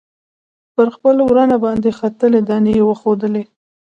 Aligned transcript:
پر 0.75 0.87
خپل 0.95 1.15
ورانه 1.29 1.57
باندې 1.65 1.89
ختلي 1.99 2.41
دانې 2.49 2.71
یې 2.77 2.83
وښودلې. 2.85 3.43